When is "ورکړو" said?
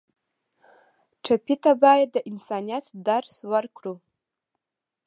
3.51-3.95